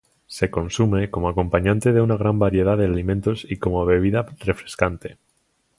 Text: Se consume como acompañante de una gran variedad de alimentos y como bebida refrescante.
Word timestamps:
Se 0.25 0.49
consume 0.49 1.11
como 1.11 1.29
acompañante 1.29 1.93
de 1.93 2.01
una 2.01 2.17
gran 2.17 2.39
variedad 2.39 2.75
de 2.75 2.85
alimentos 2.85 3.45
y 3.47 3.57
como 3.57 3.85
bebida 3.85 4.25
refrescante. 4.39 5.19